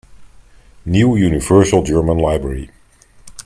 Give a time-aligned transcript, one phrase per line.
[0.83, 2.71] New Universal German Library.